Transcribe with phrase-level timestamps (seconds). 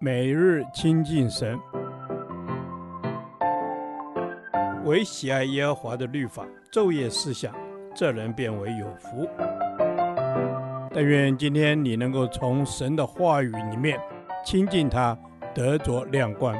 [0.00, 1.58] 每日亲近神，
[4.84, 7.54] 唯喜爱耶和华的律法，昼夜思想，
[7.94, 9.28] 这人便为有福。
[10.92, 13.98] 但愿今天你能够从神的话语里面
[14.44, 15.18] 亲近他，
[15.54, 16.54] 得着亮光。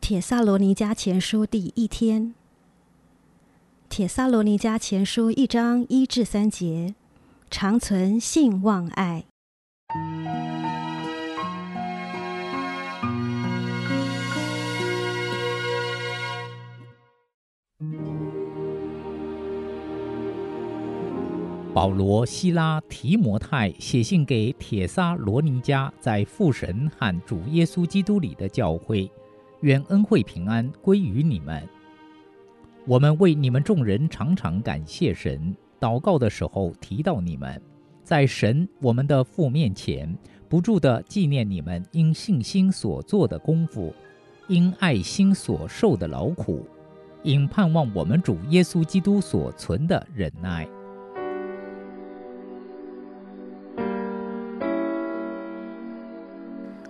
[0.00, 2.34] 帖撒罗尼迦前书第一天，
[3.88, 6.94] 帖撒罗尼迦前书一章一至三节。
[7.50, 9.24] 常存信望爱。
[21.72, 29.10] 保罗、希拉、提摩太写信给帖撒罗尼迦，在父神和主耶稣基督里的教会，
[29.60, 31.62] 愿恩惠平安归于你们。
[32.86, 35.54] 我们为你们众人常常感谢神。
[35.80, 37.60] 祷告的时候提到你们，
[38.02, 40.16] 在神我们的父面前，
[40.48, 43.92] 不住地纪念你们因信心所做的功夫，
[44.48, 46.66] 因爱心所受的劳苦，
[47.22, 50.66] 因盼望我们主耶稣基督所存的忍耐。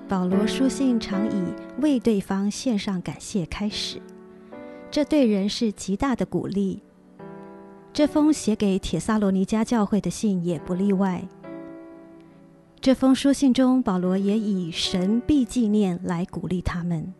[0.09, 4.01] 保罗书信常以为对方献上感谢开始，
[4.89, 6.81] 这对人是极大的鼓励。
[7.97, 11.27] 这封写给帖撒罗尼迦教会的信也不例外。
[12.79, 17.11] 这封书信中，保罗也以“神必纪念”来鼓励他们。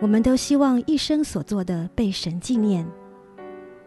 [0.00, 2.88] 我们都希望一生所做的被神纪念。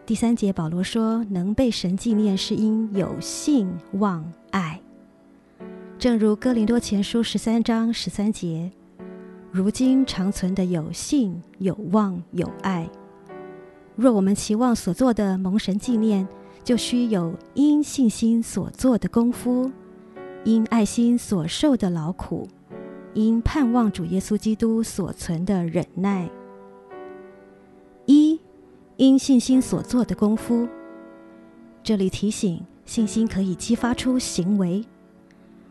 [0.06, 4.80] 第三节，保罗说：“能被神纪念，是因有信望爱。”
[5.98, 8.70] 正如哥林多前书十三章十三节
[9.50, 12.88] ：“如今长存的有信、有望、有爱。”
[13.94, 16.26] 若我们期望所做的蒙神纪念，
[16.64, 19.70] 就需有因信心所做的功夫，
[20.44, 22.48] 因爱心所受的劳苦，
[23.14, 26.28] 因盼望主耶稣基督所存的忍耐。
[28.06, 28.40] 一，
[28.96, 30.66] 因信心所做的功夫。
[31.84, 34.84] 这里提醒，信心可以激发出行为。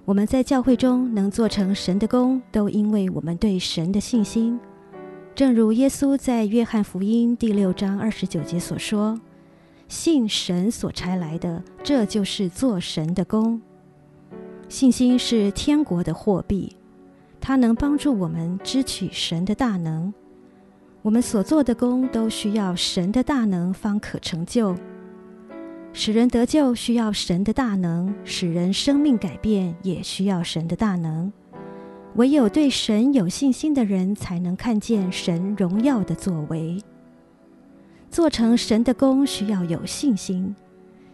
[0.06, 4.60] 我们在教会中能做成神的工，都因为我们对神的信心。
[5.34, 9.20] 正如耶稣在约翰福音第六章二十九节所说
[9.88, 13.62] ：“信神所差来的，这就是做神的工。”
[14.68, 16.76] 信心是天国的货币，
[17.40, 20.14] 它能帮助我们支取神的大能。
[21.02, 24.76] 我们所做的工都需要神的大能方可成就。
[25.94, 31.32] 使人得救需要神的大能，使人生命改变也需要神的大能。
[32.16, 36.82] 唯有对神有信心的人，才能看见神荣耀的作为。
[38.10, 40.54] 做成神的工需要有信心，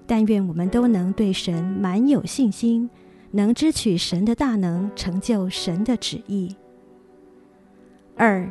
[0.08, 2.90] 但愿我们都能对神满有信心，
[3.30, 6.56] 能支取神的大能，成就神的旨意。
[8.16, 8.50] 二，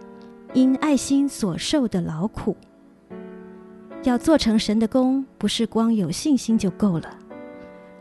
[0.55, 2.57] 因爱心所受的劳苦，
[4.05, 7.19] 要做成神的工，不是光有信心就够了。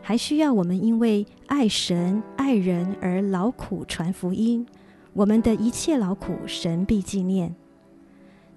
[0.08, 4.64] 还需要我们因为爱神爱人而劳苦传福音，
[5.12, 7.52] 我们的一切劳苦神必纪念。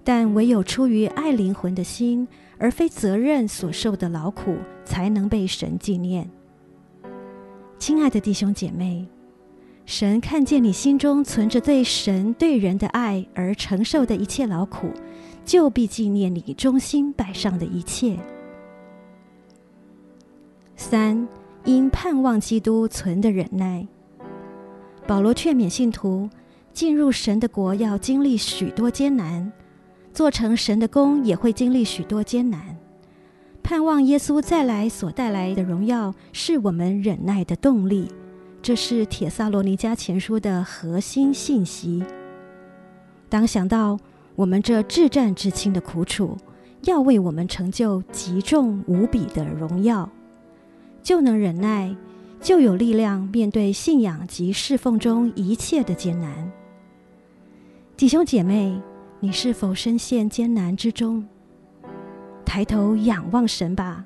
[0.04, 2.28] 但唯有出于爱灵魂的心，
[2.60, 6.30] 而非责任所受的劳苦，才能被神纪念。
[7.80, 9.08] 亲爱的弟兄姐妹，
[9.88, 14.92] 神看见你心中存着对神对人的爱而承受的一切劳苦，
[15.44, 18.20] 就必纪念你忠心摆上的一切。
[20.90, 21.28] 三。
[21.66, 23.86] 因盼望基督存的忍耐，
[25.06, 26.28] 保罗劝勉信徒
[26.74, 29.52] 进入神的国要经历许多艰难，
[30.14, 32.76] 做成神的工也会经历许多艰难。
[33.62, 38.10] 盼望耶稣再来所带来的荣耀，是我们忍耐的动力。
[38.62, 42.04] 这是帖撒罗尼迦前书的核心信息。
[43.28, 44.00] 当想到
[44.36, 46.38] 我们这至战至轻的苦楚，
[46.84, 50.10] 要为我们成就极重无比的荣耀。
[51.10, 51.96] 就能忍耐，
[52.40, 56.52] 就有力量面对信仰及侍奉中一切的艰难。
[57.98, 58.80] 弟兄姐妹，
[59.20, 61.28] 你是否深陷艰难之中？
[62.46, 64.06] 抬头仰望神吧，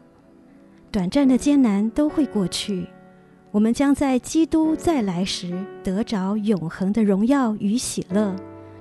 [0.94, 2.88] 短暂的艰难都会过去，
[3.52, 8.34] 我们将在基督再来时得着永恒的荣耀与喜乐，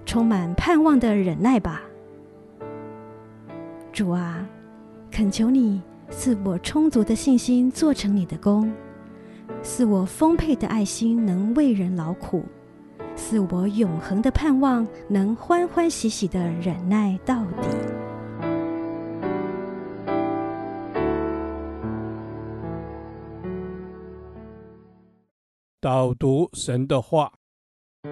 [0.06, 1.82] 充满盼望的忍耐吧。
[3.92, 4.46] 主啊，
[5.10, 5.82] 恳求你。
[6.12, 8.70] 赐我充足的信心，做成你的工；
[9.62, 12.42] 赐我丰沛的爱心，能为人劳苦；
[13.16, 17.68] 赐我永恒的盼望，能欢欢喜喜的忍耐到底。
[25.80, 27.32] 导读神的话，《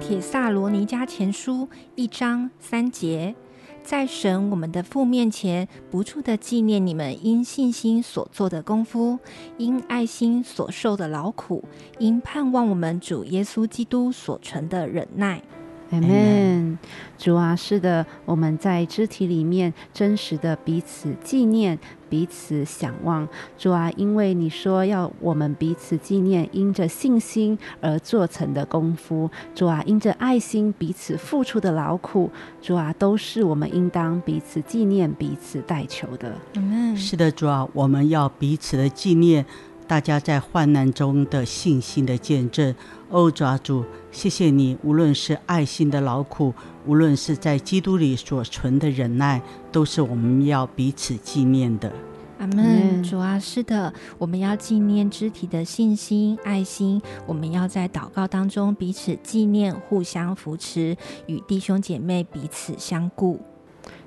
[0.00, 3.36] 铁萨罗尼迦前书》一章三节，
[3.82, 9.18] 在神我们的父面前，不住的纪念你们因信心所做的功夫，
[9.58, 11.64] 因爱心所受的劳苦，
[11.98, 15.42] 因盼望我们主耶稣基督所存的忍耐。
[15.90, 16.78] 阿门。
[17.18, 21.78] 主啊，是的，我们在肢体里面真实的彼此纪念、
[22.08, 23.28] 彼此想望。
[23.58, 29.30] 主啊，因为你说要我们彼此纪念，因着信心而做成的功夫。
[29.54, 32.30] 主啊，因着爱心彼此付出的劳苦。
[32.62, 36.32] 主啊，都是我们应当彼此纪念、彼此代求的。
[36.54, 36.96] 阿门。
[36.96, 39.44] 是的，主啊，我们要彼此的纪念。
[39.90, 42.72] 大家在患难中的信心的见证，
[43.08, 44.78] 哦，主啊，主，谢谢你。
[44.84, 46.54] 无论是爱心的劳苦，
[46.86, 49.42] 无论是在基督里所存的忍耐，
[49.72, 51.92] 都是我们要彼此纪念的。
[52.38, 53.02] 阿门。
[53.02, 57.02] 主啊，是的，我们要纪念肢体的信心、爱心。
[57.26, 60.96] 我们要在祷告当中彼此纪念，互相扶持，
[61.26, 63.40] 与弟兄姐妹彼此相顾。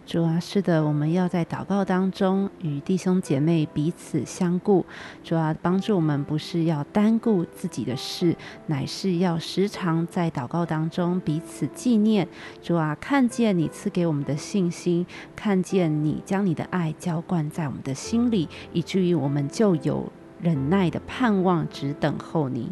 [0.06, 4.86] 主啊，是的，我们要在祷告当中与弟兄姐妹彼此相顾。
[5.24, 8.36] 主啊，帮助我们不是要单顾自己的事，
[8.68, 12.28] 乃是要时常在祷告当中彼此纪念。
[12.62, 15.06] 主啊，看见你赐给我们的信心，
[15.36, 20.12] 看见你将你的爱浇灌在我们的心里，以至于我们就有
[20.42, 22.70] 忍耐的盼望，只等候你。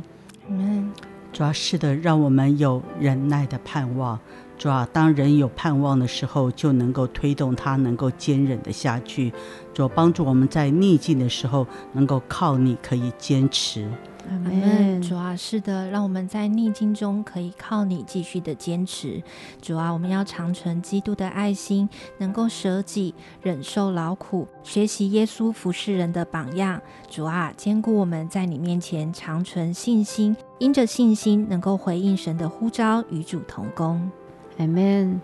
[0.50, 0.92] 嗯，
[1.34, 4.20] 主要，是的，让我们有忍耐的盼望。
[4.58, 9.32] 主啊，当人有盼望的时候，就能够推动他能够坚忍的下去。
[9.74, 13.90] 主帮助我们在逆境的时候，能够靠你可以坚持。
[14.30, 15.02] 阿门。
[15.02, 19.22] 主啊，是的，让我们在逆境中可以靠你继续的坚持。
[19.62, 26.82] 主啊，我们要长存基督的爱心，能够舍己、忍受劳苦，学习耶稣服侍人的榜样。
[27.10, 34.12] 主啊，坚固我们在你面前长存信心，因着信心能够回应神的呼召，与主同工。
[34.60, 35.20] Amen，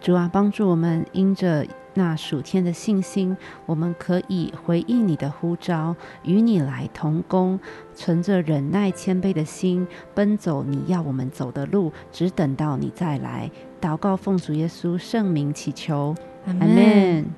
[0.00, 3.36] 主啊，帮助我们因着那属天的信心，
[3.66, 5.94] 我们可以回应你的呼召，
[6.24, 7.58] 与你来同工，
[7.94, 13.50] 存着忍耐谦卑的心，奔走你要我们走的路，只等到你再来。
[13.80, 16.14] 祷告奉主耶稣圣名祈求
[16.48, 17.34] ，Amen，Amen。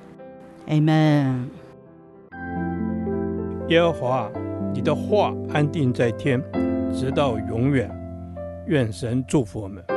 [3.69, 4.31] 耶和华，
[4.73, 6.41] 你的话安定在天，
[6.93, 7.89] 直到永远。
[8.65, 9.96] 愿神祝福我们。